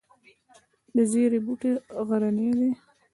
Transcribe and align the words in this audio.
د 0.95 0.97
زیرې 1.11 1.39
بوټی 1.45 1.71
غرنی 2.07 2.49
دی 2.59 2.71